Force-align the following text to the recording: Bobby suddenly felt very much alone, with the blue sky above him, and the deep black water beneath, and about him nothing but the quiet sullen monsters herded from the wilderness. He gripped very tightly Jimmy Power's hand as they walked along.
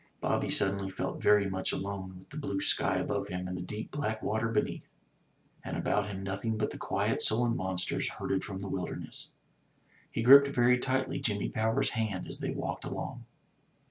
Bobby 0.19 0.49
suddenly 0.49 0.89
felt 0.89 1.21
very 1.21 1.47
much 1.47 1.71
alone, 1.71 2.17
with 2.17 2.31
the 2.31 2.37
blue 2.37 2.59
sky 2.59 2.95
above 2.97 3.27
him, 3.27 3.47
and 3.47 3.55
the 3.55 3.61
deep 3.61 3.91
black 3.91 4.23
water 4.23 4.47
beneath, 4.49 4.87
and 5.63 5.77
about 5.77 6.07
him 6.07 6.23
nothing 6.23 6.57
but 6.57 6.71
the 6.71 6.77
quiet 6.79 7.21
sullen 7.21 7.55
monsters 7.55 8.09
herded 8.09 8.43
from 8.43 8.57
the 8.57 8.67
wilderness. 8.67 9.27
He 10.09 10.23
gripped 10.23 10.47
very 10.47 10.79
tightly 10.79 11.19
Jimmy 11.19 11.49
Power's 11.49 11.91
hand 11.91 12.27
as 12.27 12.39
they 12.39 12.49
walked 12.49 12.83
along. 12.83 13.25